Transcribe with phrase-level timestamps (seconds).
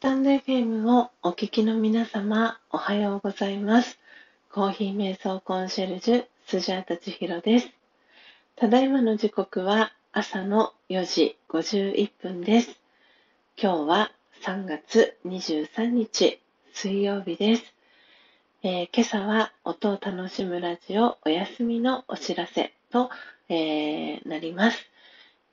[0.00, 3.98] タンド FM をお聞きの皆様、おはようございます。
[4.50, 7.68] コーヒー瞑想コンシェルジュ、スジャータチヒロです。
[8.56, 12.80] ただいまの時刻は朝の4時51分です。
[13.62, 14.12] 今日は
[14.42, 16.40] 3月23日、
[16.72, 17.74] 水曜日です。
[18.62, 23.10] えー、今朝は音を楽しむラジオお休みのお知らせと、
[23.50, 24.78] えー、なります。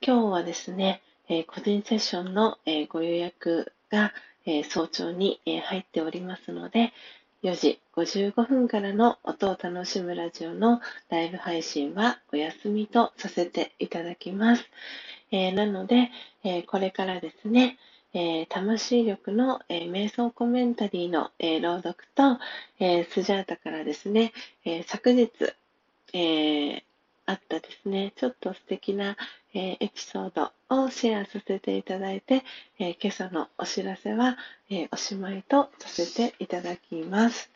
[0.00, 4.14] 今日はですね、えー、個人セッションの、えご予約が、
[4.50, 6.94] え早朝に、え入っておりますので、
[7.42, 10.80] 4時55分からの音を楽しむラジオの
[11.10, 14.64] ライブ配信はお休みとさせていただきます。
[15.30, 16.10] えー、なので、
[16.44, 17.76] え、これからですね、
[18.14, 22.38] え、魂力の、え瞑想コメンタリーの、え朗読と、
[22.80, 24.32] えスジャータからですね、
[24.64, 25.30] え昨日、
[26.14, 26.84] え
[27.28, 29.14] あったですね、ちょっと素敵な、
[29.52, 32.42] えー、エピソードをシェアさせていただいて、
[32.78, 34.38] えー、今朝のお知らせは、
[34.70, 37.50] えー、おしまいとさせていただきます。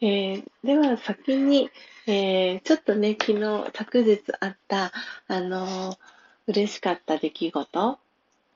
[0.00, 1.70] えでは先に、
[2.06, 4.92] えちょっとね、昨日、昨日あった、
[5.26, 5.98] あの
[6.46, 7.98] 嬉しかった出来事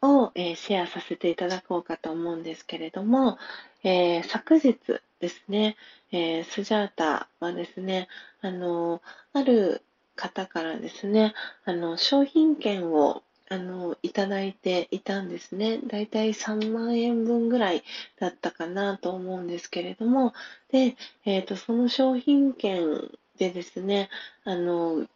[0.00, 3.36] を、えシェアさせていただこうかと思うんですけれども、
[3.82, 4.78] え昨日
[5.20, 5.76] ですね、
[6.10, 8.08] えスジャータはですね、
[8.40, 9.02] あの
[9.34, 9.82] ある
[10.16, 15.78] 方からですね、あの、商品券をあの、いただいていたんですね。
[15.86, 17.82] だいたい3万円分ぐらい
[18.18, 20.32] だったかなと思うんですけれども、
[20.70, 20.96] で、
[21.26, 24.08] えっ、ー、と、その商品券でですね、
[24.44, 25.06] あの、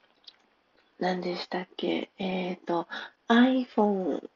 [0.98, 2.86] 何でしたっけ、えっ、ー、と、
[3.28, 4.28] iPhone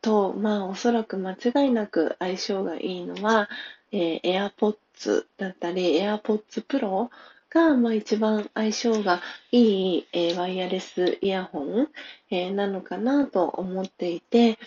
[0.00, 3.48] と、まあ、おそらく間違いなく相性がいいのは、
[3.90, 7.10] えー、AirPods だったり、AirPods Pro
[7.54, 11.88] が、まあ、一番相性がいい、えー、ワイヤレスイヤホン、
[12.30, 14.58] えー、なのかなと思っていて、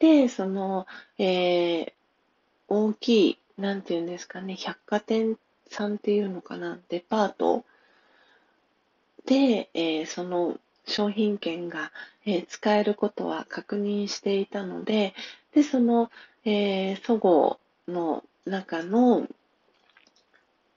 [0.00, 0.86] で、その、
[1.18, 1.92] えー、
[2.66, 7.64] 大きい、なんていうんですかね、百貨店さんっていうのかな、デパート。
[9.24, 11.92] で、え、その商品券が、
[12.26, 15.14] え、使えることは確認していたので、
[15.54, 16.10] で、その、
[16.44, 19.28] えー、そごうの中の、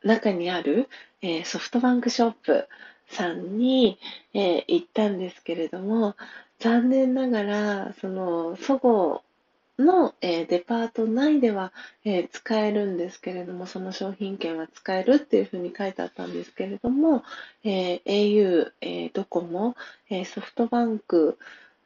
[0.06, 0.88] 中にある、
[1.22, 2.68] えー、ソフトバンクショップ
[3.10, 4.00] さんに、
[4.34, 6.16] えー、行ったんですけれども、
[6.60, 9.24] 残念ながら、その、そご
[9.78, 11.74] うの、えー、デパート内では、
[12.06, 17.24] えー、使えるんですけれども、その商品券は使えるっていうふうに書いてあったんですけれども、
[17.64, 19.76] えー、au、えー、ドコモ、
[20.10, 21.38] え、ソフトバンク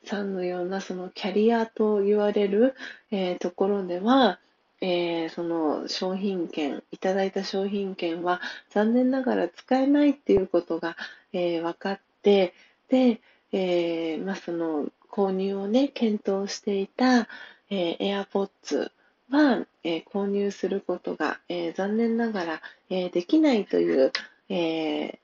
[0.05, 2.75] さんのようなそのキャリアと言われる、
[3.11, 4.39] え、ところでは、
[4.81, 10.95] えー、その商品券、いただいた商品券は残念ながら使えないっていうことが、
[11.33, 12.53] えー、分かって、
[12.89, 17.27] で、えー、まあ、その購入をね、検討していた、
[17.69, 18.91] えー、AirPods
[19.29, 24.11] は、えー、購入することが、えー、残念ながら、えー、できないという、
[24.49, 25.17] えー、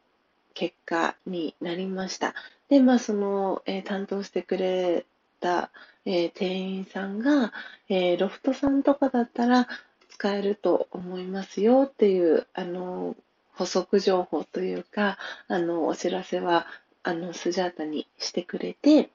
[0.53, 2.33] 結果になりました。
[2.69, 5.05] で、まあ、その、えー、担当してくれ
[5.39, 5.71] た、
[6.05, 7.53] えー、店員さんが、
[7.89, 9.67] えー、ロフトさんとかだったら
[10.09, 13.15] 使えると思いますよっていう、あの、
[13.53, 16.67] 補足情報というか、あの、お知らせは、
[17.03, 19.09] あの、スジャータにしてくれて、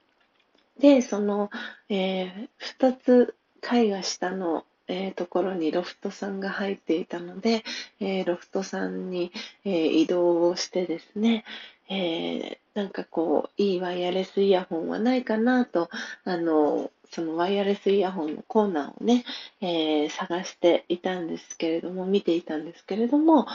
[0.79, 1.51] で、その、
[1.89, 2.49] え、
[2.81, 7.65] 2つ階が下の、えー、ところにロフトさんが入っていたので、
[8.01, 9.31] えー、ロフトさんに、
[9.65, 11.45] えー、移動をしてですね、
[11.89, 15.91] え、なんかこう、いいワイヤレスイヤホンはないかなと、
[16.25, 19.25] あの、そのワイヤレスイヤホンのコーナーをね、
[19.61, 23.47] えー、探していたんですけれども、見ていたんですけれども、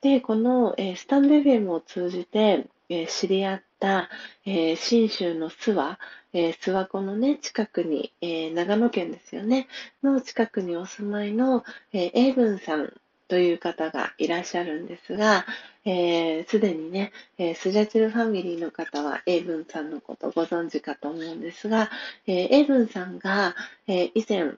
[0.00, 4.10] で、この、えー、スタンド FM を通じて、えー、知り合った、
[4.44, 5.96] え、信州の諏訪、
[6.32, 9.68] え、諏訪湖のね、近くに、え、長野県ですよね、
[10.02, 12.92] の近くにお住まいの、えー、英文さん
[13.28, 15.44] という方がいらっしゃるんですが、
[15.84, 21.90] す、えー、で、にね、えー、スジャチルファミリーの方はエイブンさんのことご存知かと思うんですが、
[22.26, 23.54] えー、エイブンさんが、
[23.86, 24.52] えー、以前、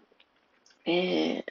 [0.85, 1.45] えー、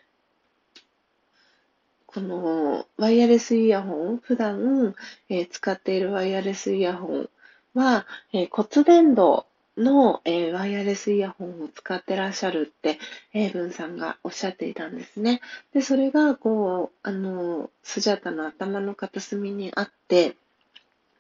[2.06, 4.96] このワイヤレスイヤホン、普段、
[5.30, 7.30] えー、使っているワイヤレスイヤホン
[7.74, 9.46] は、え、骨伝導
[9.78, 13.00] の、えー、ワイヤレスイヤホンを使ってらっしゃるって、
[13.34, 15.42] エイブンさんがおっしゃっていたんですね。
[15.74, 20.36] で、それが、こう、あの、スジャタの頭の片隅にあって、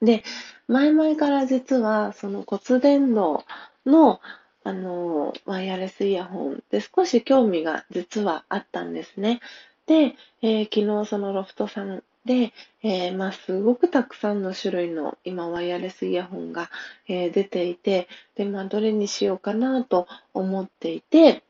[0.02, 0.24] で、
[0.68, 3.40] 前々から実は、その骨伝導
[3.86, 4.22] の、
[4.64, 9.42] あの、ワイヤレスイヤホンって少し興味が実はあったんですね。
[9.86, 16.72] で、えー、昨日そのロフトさんで、えー、まあ、すごくたくさんの種類の今ワイヤレスイヤホンが、
[17.08, 21.44] えー、出ていて、で、まあ、どれにしようかなと思っていて、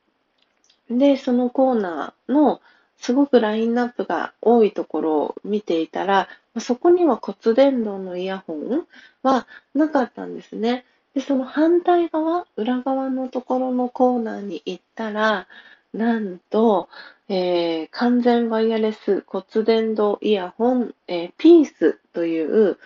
[0.89, 2.61] で、そのコーナーの
[2.97, 6.27] すごくラインナップが多いところを見ていたら、
[6.59, 8.87] そこには骨伝導のイヤホン
[9.23, 10.85] はなかったんですね。
[11.13, 15.47] で、その反対側、裏側のところのコーナーに行ったら、
[15.93, 16.89] なんと、
[17.27, 22.77] えー、完全ワイヤレス骨伝導イヤホン、えー、ピースという、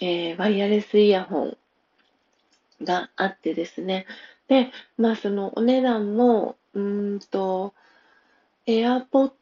[0.00, 1.56] えー、ワイヤレスイヤホン
[2.82, 4.06] があってですね。
[4.48, 7.74] で、まあそのお値段も、うんと、
[8.66, 9.32] AirPods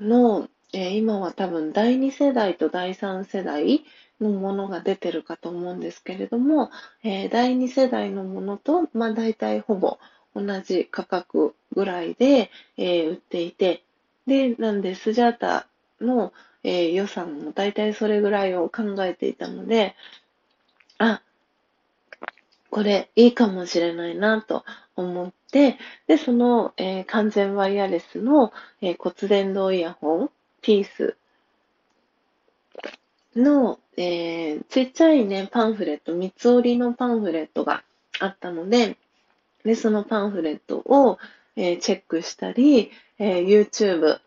[0.00, 3.84] の、えー、今は多分第2世代と第3世代
[4.20, 6.70] のものが出てるかと思うんですけれども、
[7.02, 9.98] えー、第2世代のものと、まあ大体ほぼ
[10.34, 13.82] 同じ価格ぐらいで、えー、売っていて、
[14.26, 15.66] で、なんでスジャータ
[16.00, 16.32] の、
[16.62, 19.94] えー、予算も大体それぐらいを考えていたので、
[20.98, 21.22] あ、
[22.70, 24.64] これいいかもしれないなと
[24.96, 30.30] 思って、で、その、えー、完全ワイヤレスの、えー、骨伝導イヤホン、
[30.60, 31.16] ピース
[33.36, 37.84] の、えー、ちっちゃいね、パンフレット、三つ折りのパンフレットが
[38.20, 38.96] あったので、
[39.64, 41.18] で、そのパンフレットを、
[41.56, 44.18] えー、チェックしたり、えー、YouTube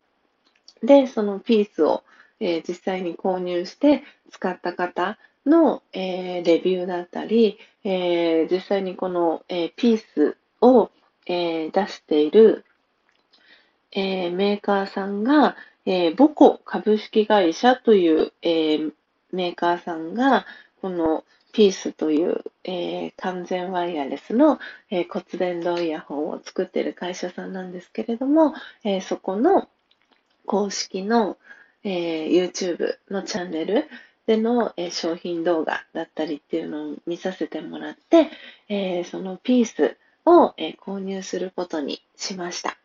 [0.84, 2.04] でそのピースを、
[2.40, 10.92] えー、実際に購入して使った方の、え、レビューだったり、え、実際にこの、え、ピースを、
[11.26, 12.66] え、出している、
[13.92, 15.56] え、メーカーさんが、
[15.86, 18.78] えー、ボコ株式会社という、え、
[19.32, 20.46] メーカーさんが、
[20.82, 21.24] この
[21.58, 24.60] ピースという、えー、完全ワイヤレスの、
[24.92, 29.68] えー、骨伝導イヤホンを作っている会社さんなんですけれども、えー、そこの
[30.46, 31.36] 公式の、
[31.84, 33.86] え、YouTube のチャンネル
[34.28, 38.30] での、え、商品動画だったりっていうのを見させてもらって、
[38.70, 42.78] え、そのピースを、え、購入することにしました。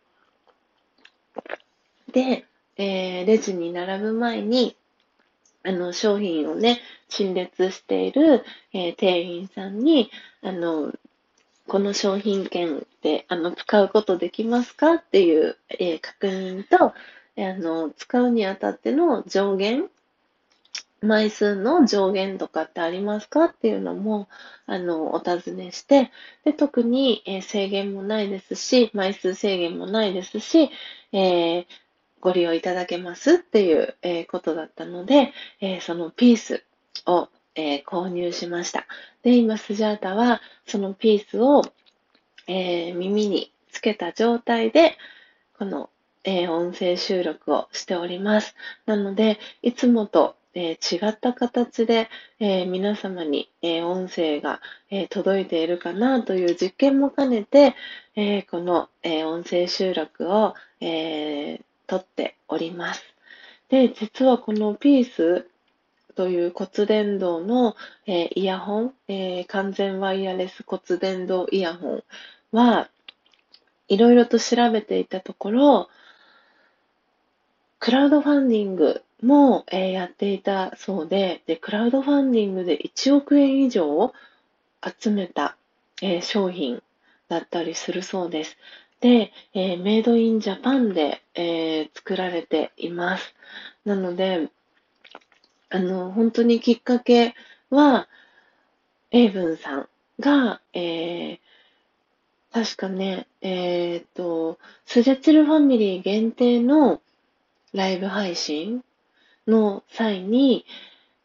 [2.11, 2.47] で、
[2.79, 4.77] え、レジに並ぶ前に、
[5.65, 10.11] あの、商品をね、陳列している、えー、店員さんに、
[10.43, 10.93] あの、
[11.67, 16.93] この商品券ってあの使うことできますかっていう、えー、確認と、
[17.37, 19.89] えあの使うにあたっての上限
[21.03, 24.29] 枚数の上限とかってありますかっていうのも、
[24.67, 26.13] あの、お尋ねして、
[26.45, 30.71] で、特に、えー、制限もないですし、枚数制限もないですし、
[31.13, 31.67] えー、
[32.23, 36.65] ご利用いただけますっていう、え、ことだったので、えそのピース
[37.05, 38.87] を、え購入しました。
[39.23, 41.63] で、今、スジャータは、そのピースを、
[42.47, 44.97] え耳につけた状態で、
[45.59, 45.91] この、
[46.23, 48.55] え音声収録をしております。
[48.87, 52.09] なので、いつもとえ、違った形で、
[52.39, 54.61] え、皆様に、え、音声が、
[54.91, 57.75] え届いているかなという実験も兼ねて、
[58.15, 61.61] えこの、え音声収録を、え
[61.93, 63.03] 撮っております。
[63.69, 65.47] で、実はこのピース
[66.15, 72.05] という骨伝導の、えイヤホン、え完全ワイヤレス骨伝導イヤホン
[72.51, 72.89] は、
[73.89, 75.91] いろいろと調べていたところ、
[77.79, 84.15] クラウドファンディングも、えー、やっていたそうでで、クラウドファンディングで1億円以上
[84.83, 85.59] 集めた、
[86.01, 86.83] えー、商品
[87.29, 88.57] だったりするそうです。
[89.03, 93.35] で、えー、メイドインジャパンで、えー、作られています。
[93.85, 94.49] なので、
[95.71, 97.35] あの、本当にきっかけ
[97.69, 98.09] は、
[99.11, 99.89] エイブンさん
[100.21, 101.39] が、えー、
[102.53, 107.03] 確かね、えっ、と、スジェチルファミリー限定の
[107.73, 108.85] ライブ配信
[109.49, 110.65] の際に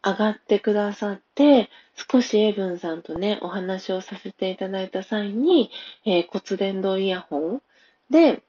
[0.04, 1.70] 上がってくださって、
[2.10, 5.70] 少しエイブンさんとね、お話をさせていただいた際に、
[6.04, 7.62] えー、骨伝導イヤホン
[8.10, 8.42] で、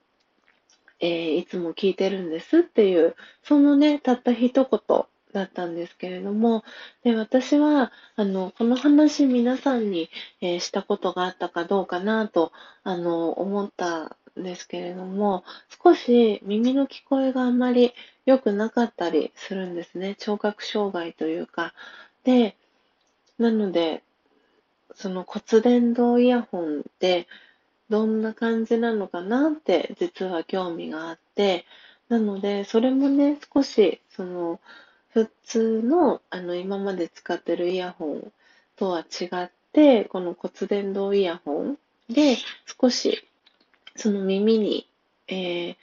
[0.99, 6.63] えー、いつも聞いてるんですっていう、そのね、たった一言だったんですけれども、
[7.03, 10.09] で、私は、あの、この話皆さんに、
[10.41, 12.51] えー、したことがあったかどうかなと、
[12.83, 15.43] あの、思ったんですけれども、
[15.83, 17.93] 少し耳の聞こえがあまり
[18.25, 20.15] 良くなかったりするんですね。
[20.15, 21.73] 聴覚障害というか。
[22.23, 22.55] で、
[23.37, 24.03] なので、
[24.95, 27.27] その骨伝導イヤホンって
[27.89, 31.65] どんな感じなのかなって実は興味があって、
[32.07, 34.59] なので、それもね、少し、その、
[35.09, 38.31] 普通の、あの、今まで使ってるイヤホン
[38.75, 41.77] とは違って、この骨伝導イヤホン
[42.09, 42.37] で
[42.79, 43.29] 少し
[43.99, 44.87] その耳に、
[45.27, 45.75] えー、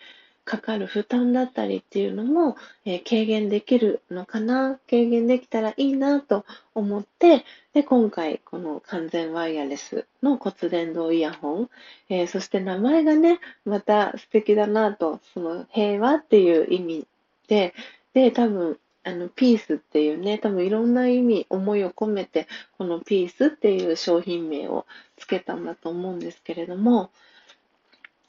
[0.46, 11.70] かかる負担だったりっていうのも、えー、軽減できるのかな、軽減できたらいいなと思って、で、今回この完全ワイヤレスの骨伝導イヤホン、
[12.08, 17.06] えー、そして名前がね、また素敵だなと、その平和っていう意味
[17.48, 17.74] で、
[18.14, 22.46] で、多分、あの、ピースっていうね、多分いろんな意味、思いを込めて、
[22.78, 24.86] このピースっていう商品名を
[25.16, 27.10] つけたんだと思うんですけれども、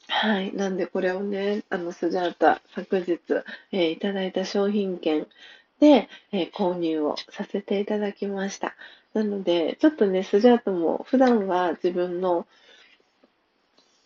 [0.08, 0.54] はい。
[0.54, 3.20] なんで、これをね、あの、スジャータ、昨日、
[3.72, 5.26] えー、いただいた商品券
[5.80, 8.74] で、えー、購入をさせていただきました。
[9.12, 12.46] なので、ちょっとね、スジャータも普段は自分の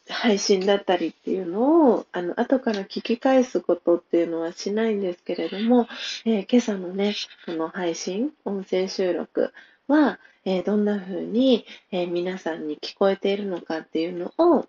[0.09, 5.89] 配信だったりっていうのを、あの、後から聞き返すことっていうのはしないんですけれども、
[6.25, 7.15] えー、今朝のね、
[7.47, 9.53] この配信、音声収録
[9.87, 14.67] は、えー、どんな風に、えー、皆さんに聞こえているのかっていうのを、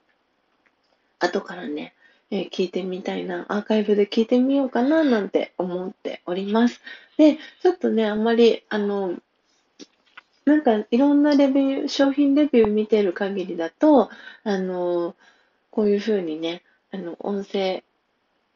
[1.23, 1.93] 後からね、
[2.31, 6.81] えー、聞いてみたいな、アーカイブで聞いてみようかななんて思っております。
[7.17, 9.15] で、ちょっとね、あんまり、あの、
[10.45, 14.09] なんかいろんなレビュー、商品レビュー見てる限りだと、
[14.43, 15.15] あの、
[15.71, 17.83] こういうふうにね、あの、音声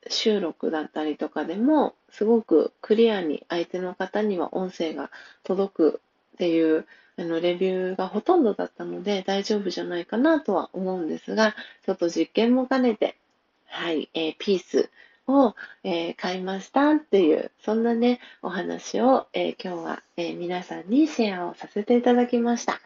[0.09, 5.11] 収録だったりとかでも、すごくクリアに相手の方には音声が
[5.43, 6.01] 届く
[6.35, 6.85] っていう
[7.19, 11.55] あのレビューがほとんどだったので大丈夫じゃないかなとは思うんですが、
[11.85, 13.17] ちょっと実験も兼ねて、
[13.65, 14.91] はい、えー、ピース
[15.27, 22.79] を、えー、買いましたっていう、そんなね、お話を、えー、今日は、え皆さんにシェアをさせていただきました。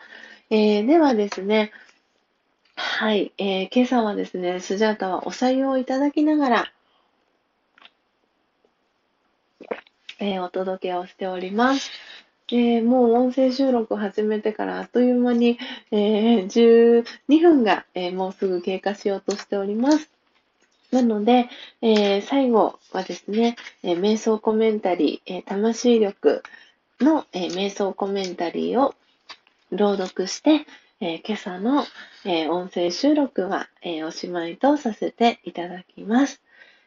[0.49, 1.71] えではですね、
[2.75, 6.73] はい、え今朝はですね、スジャータはお採用いただきながら、
[10.19, 11.91] えお届けをしております。
[12.53, 15.57] えー、もう音声収録を始めてからあっという間に、
[15.91, 20.09] えー、12分が、えー、もうすぐ経過しようとしております。
[20.91, 21.47] なので、
[21.81, 26.43] えー、最後はですね、え、瞑想コメンタリー、え、魂力
[26.99, 28.93] の、え、瞑想コメンタリーを
[29.71, 30.65] 朗読して、
[30.99, 31.85] え、今朝の、
[32.25, 36.41] え、音声収録は、え、おしまいとさせていただきます。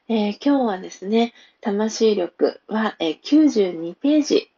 [0.09, 4.51] え、今日はですね、魂力は、え、92ページ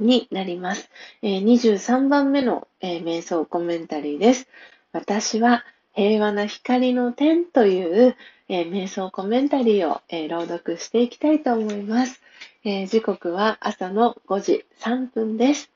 [0.00, 0.90] になります。
[1.22, 4.48] えー、23番目の、えー、瞑想コメンタリーです。
[4.92, 5.64] 私は
[5.94, 8.16] 平和な光の点という、
[8.48, 12.20] えー、瞑想コメンタリーを、え朗読していきたいと思います、
[12.64, 15.70] え時刻は朝の5時3分です。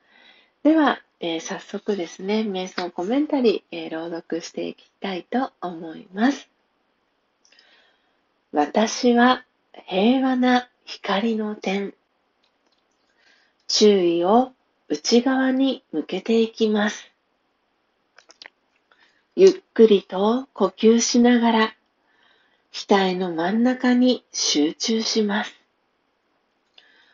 [0.63, 6.49] では、え早速ですね、瞑想コメンタリー、え朗読していきたいと思います。
[8.51, 9.43] 私は
[9.85, 11.93] 平和な光の点。
[13.67, 14.51] 注意を
[14.87, 17.11] 内側に向けていきます。
[19.35, 21.75] ゆっくりと呼吸しながら、
[22.71, 25.53] 額の真ん中に集中します。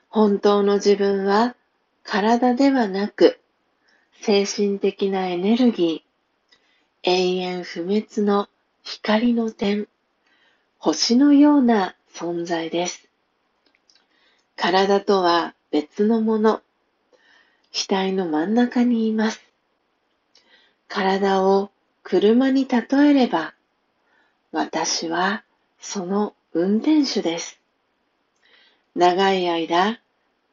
[0.09, 1.55] 本当の自分は
[2.03, 3.39] 体ではなく、
[4.21, 8.49] 精神的なエネルギー、永遠不滅の
[8.83, 9.87] 光の点、
[10.77, 13.07] 星のような存在です。
[14.55, 16.61] 体とは別のもの、
[17.73, 19.41] 額の真ん中にいます。
[20.89, 21.71] 体を
[22.03, 23.53] 車に例えれば、
[24.51, 25.43] 私は
[25.79, 27.61] その運転手です。
[28.95, 30.01] 長い間、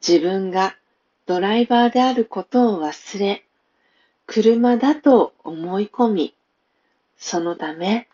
[0.05, 0.77] 自分が
[1.25, 3.43] ドライバーであることを忘れ、
[4.25, 6.35] 車だと思い込み、
[7.17, 8.07] そのため、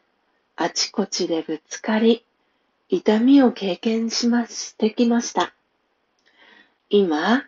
[0.56, 2.26] あちこちでぶつかり、
[2.90, 5.55] 痛みを経験しましてきました。
[6.98, 7.44] 今、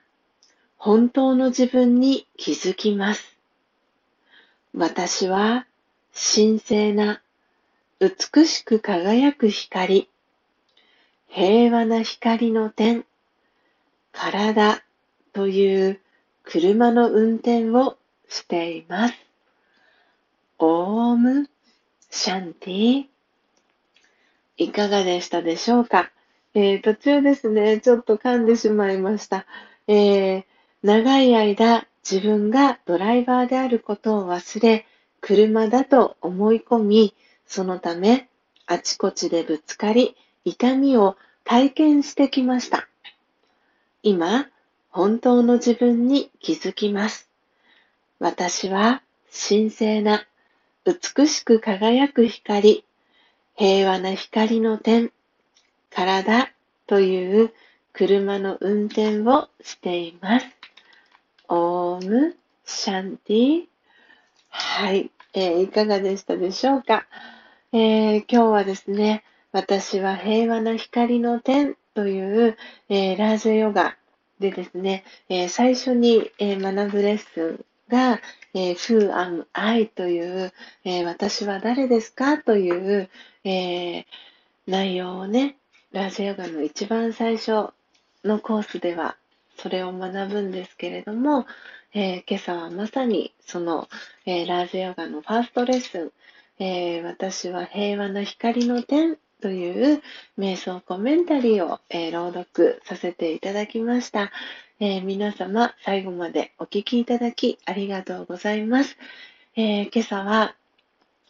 [0.75, 3.37] 本当の自分に気づきます。
[4.73, 5.65] 私は
[6.11, 7.21] 神聖な
[8.01, 10.09] 美しく輝く光、
[11.29, 13.05] 平和な光の点、
[14.11, 14.83] 体
[15.31, 16.01] という
[16.43, 19.13] 車の運転をしています。
[20.59, 21.49] オーム
[22.09, 23.05] シャンティ
[24.57, 26.11] いかがでしたでしょうか？
[26.59, 29.45] えー、途中ですね、ちょっと噛んでしまいました。
[29.87, 30.43] えー、
[30.81, 34.87] 長い間自分がドライバーであることを忘れ、
[35.21, 37.13] 車だと思い込み、
[37.45, 38.27] そのため、
[38.65, 42.87] あちこちでぶつかり、痛みを体験してきました。
[44.01, 44.47] 今、
[44.89, 47.29] 本当の自分に気づきます。
[48.17, 49.03] 私は
[49.47, 50.25] 神聖な、
[50.85, 52.83] 美しく輝く光、
[53.55, 55.11] 平和な光の点、
[55.89, 56.53] 体
[56.85, 57.53] という
[57.93, 60.45] 車の運転をしています。
[61.49, 63.63] オームシャンティ。
[64.49, 67.05] はい、えー、いかがでしたでしょうか、
[67.71, 72.57] えー、今日はですね、私は平和な光の点という、
[72.89, 73.97] えー、ラージャヨガ
[74.39, 78.19] でですね、えー、最初に、えー、学ぶレッスンが、
[78.53, 80.53] えー、Who am I という、
[80.83, 83.09] えー、私は誰ですかという、
[83.43, 84.05] えー、
[84.67, 85.57] 内容をね、
[85.93, 87.69] ラージヨガの一番最初
[88.23, 89.15] のコースでは
[89.57, 91.45] それを学ぶんですけれども、
[91.93, 93.87] えー、今朝はまさにその、
[94.25, 96.11] えー、ラージヨガのファーストレッスン、
[96.59, 100.01] えー、私は平和な光の点という
[100.37, 104.31] 瞑想コメンタリーを、え朗読させていただきました、
[104.79, 108.97] え皆様最後までお聴きいただきありがとうございます。
[109.55, 110.55] え今朝は、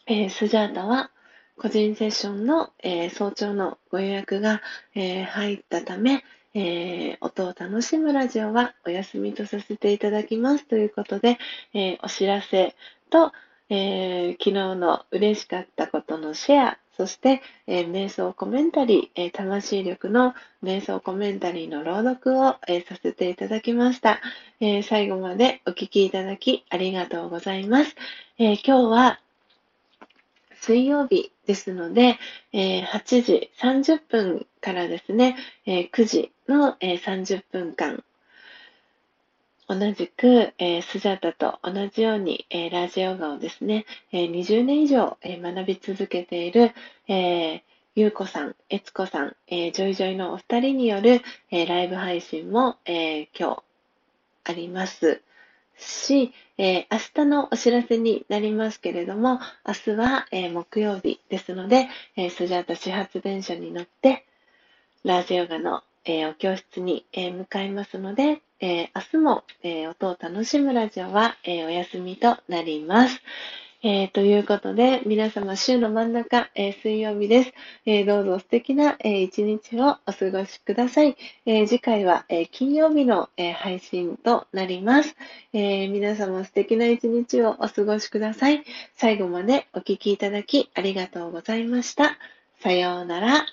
[0.06, 1.12] えスジャータは
[1.58, 4.62] 個人セッションの、え早朝のご予約が、
[4.94, 6.24] え入ったため、
[6.54, 11.40] えー、音を楽しむラジオはお休みとさせていただきますということで、
[11.74, 12.76] え、お知らせ
[13.10, 13.32] と、
[13.70, 24.22] え、昨日の嬉しかったことのシェア、そして、え、瞑想コメンタリー、え、魂力の瞑想コメンタリーの朗読を、え、させていただきました、
[24.60, 27.96] え最後までお聞きいただきありがとうございます。
[28.38, 29.20] え今日は
[30.62, 32.18] 水曜日ですので、
[32.54, 38.04] えー、8時30分からですね、えー、9時の、えー、30分間、
[39.70, 46.72] 同じく、えー、スジャタと同じように、えー、ラジヨガをですね、えー、20年以上、えー、学び続けている、
[47.08, 47.62] えー、
[47.96, 51.22] ゆうこさん、えつこさん、えー、ジョイジョイのお二人による、
[51.52, 53.64] えー、ライブ配信も、えー、今日
[54.46, 55.22] あります。
[55.78, 64.26] し、えー、明日のお知らせになりますけれども、明日は、えー、木曜日ですので、えー、スジャータ始発電車に乗って、
[65.04, 73.22] ラージヨガの、え、お教室に、え、向かいますので、えー、明日も、え、音を楽しむラジオは、え、お休みとなります。
[73.90, 77.54] えー、ということで、皆様、週の真ん中、えー、水曜日です。
[77.86, 81.16] えー、どうぞ素敵な、え一日をお過ごしください。
[81.46, 85.16] え次回は、え金曜日の、え配信となります、
[85.54, 88.66] え皆様、素敵な一日をお過ごしください。
[88.98, 92.18] 最後までお聴きいただきありがとうございました。
[92.60, 93.46] さようなら。